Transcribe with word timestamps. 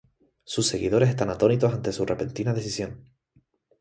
Sus 0.43 0.65
seguidores 0.65 1.09
están 1.09 1.29
atónitos 1.29 1.71
ante 1.71 1.93
su 1.93 2.07
repentina 2.07 2.53
decisión. 2.55 3.05